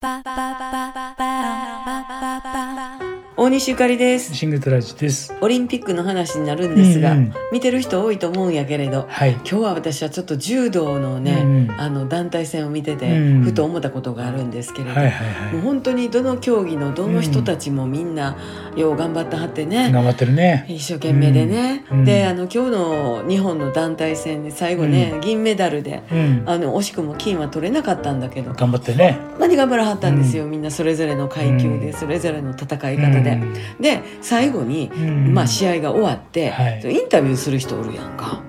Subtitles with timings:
[0.00, 0.22] 大
[3.50, 5.34] 西ゆかりですシングトラジです。
[5.40, 9.32] オリンピックの話になるんですが、うんうん見てる人多いと思うんやけれどはい。
[9.32, 18.36] 今日は私はちょっと柔道のね、うんあの団体戦を見てて、うんふと思ったことがあるんですけれど、はいはいはもう本当にどの競技のどの人たちもみんな
[18.76, 19.66] よう頑張ってはってい。
[19.66, 20.64] ね、頑張ってるね。
[20.68, 26.44] 一生懸命でね、うんであの今日の日本の団体戦で最後ね、銀メダルでうん。
[26.46, 29.18] あの惜しくも金は取れなかったんだけど頑張ってね。
[29.40, 33.39] 何頑張らはったんですよ、みんなそれぞれの階級で、うんそれぞれの戦い方で、
[33.80, 35.34] で最後に、うん。
[35.34, 36.82] まあ、試合が終わって、はい。
[36.82, 38.42] インタビューする人おるやんか、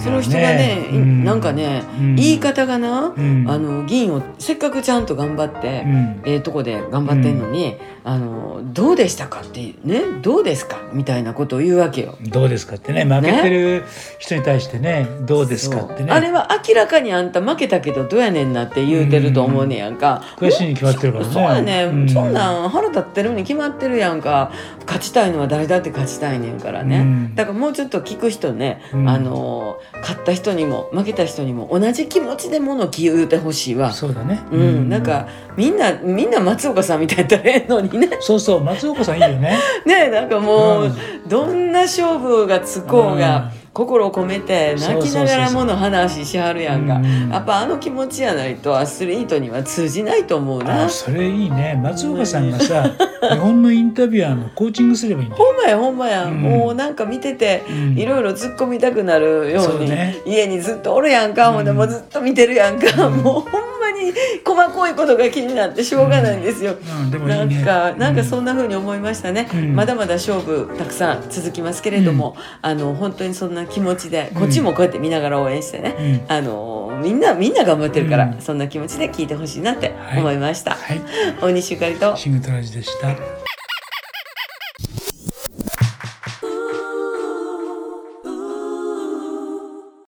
[0.00, 1.24] その人がね、いうん。
[1.24, 2.16] なんかね、うん。
[2.16, 3.44] 言い方がな、うん。
[3.48, 6.22] あの銀をせっかくちゃんと頑張って、うん。
[6.24, 10.02] ええとこで頑張ってんのに、あのどうでしたかってね？
[10.22, 10.78] どうですか？
[10.92, 12.16] みたいなことを言うわけよ。
[12.22, 13.04] どうですかってね。
[13.04, 13.84] 負けてる
[14.18, 16.12] 人に対してねどうですかってね。
[16.12, 21.32] あれは明らかにあんた負けたけどどうやねんなって言うてると思うねやんか、悔しいに決まってるからね。
[21.32, 22.08] そうやね、うん。
[22.08, 24.52] そんなん腹立ってるに決まってるやんか。
[24.86, 27.34] 勝ちたいのは誰だって勝ちたいねんからね、うん。
[27.34, 29.08] だからもうちょっと聞く人ね、うん。
[29.08, 29.55] あの
[30.00, 33.92] 勝った人にも負けた人にも同じ気持ちでもの言うてほしいわ。
[33.92, 34.40] そうだね。
[34.50, 39.58] うん、なんかみんなみんな松岡さんみたいやったらええのにねそうそう松岡さんいいよね。
[39.86, 41.28] ねなんかもう、うん。
[41.28, 47.28] どんな勝負がつこうが、心を込めて泣きながらもの話しはるやんかうん。
[47.28, 50.84] やっぱあの気持ちやないとアスリートには通じないと思うな。
[50.86, 51.78] あそれいいね。
[51.82, 52.90] 松岡さんがさ
[53.30, 55.44] 日本のインタビュアーのコーチングすればいいんだよ。
[55.44, 56.40] ほんまやほんまや、うん。
[56.40, 57.98] もうなんか見ててうん。
[57.98, 60.22] いろいろ突っ込みたくなるよううね。
[60.24, 61.76] 家にずっとおるやんか、ほんでうん。
[61.76, 63.16] もうずっと見てるやんか、うん。
[63.18, 63.65] もうほんま
[64.06, 64.12] に
[64.44, 66.76] 細かいことが気になってしょうがないんですよ。
[67.02, 69.74] うんでもいないんねか、なんかそうんな風に思いましたね、うん。
[69.74, 76.32] まだまだ勝負たくさん続きますけれども、あの本当にそんな気持ちでこっちもこうやって見ながら応援してね、うん。
[76.32, 78.40] あのみんなみんな頑張ってるから、うん。
[78.40, 81.00] そんな気持ちで聞いてほしいなってはい思いました、はい。
[81.40, 82.16] 大西ゆかりと。
[82.16, 83.45] シングトラジでした